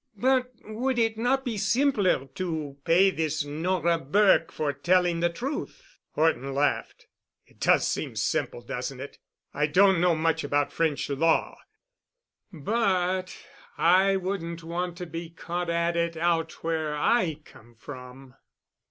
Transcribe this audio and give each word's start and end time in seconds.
"But 0.17 0.51
would 0.65 0.97
it 0.97 1.15
not 1.15 1.45
be 1.45 1.59
simpler 1.59 2.25
to 2.33 2.77
pay 2.85 3.11
this 3.11 3.45
Nora 3.45 3.99
Burke 3.99 4.51
for 4.51 4.73
telling 4.73 5.19
the 5.19 5.29
truth?" 5.29 5.99
Horton 6.15 6.55
laughed. 6.55 7.05
"It 7.45 7.59
does 7.59 7.87
seem 7.87 8.15
simple, 8.15 8.61
doesn't 8.61 8.99
it? 8.99 9.19
I 9.53 9.67
don't 9.67 10.01
know 10.01 10.15
much 10.15 10.43
about 10.43 10.73
French 10.73 11.07
law, 11.07 11.55
but 12.51 13.37
I 13.77 14.15
wouldn't 14.15 14.63
want 14.63 14.97
to 14.97 15.05
be 15.05 15.29
caught 15.29 15.69
at 15.69 15.95
it 15.95 16.17
out 16.17 16.63
where 16.63 16.95
I 16.95 17.35
come 17.45 17.75
from. 17.75 18.33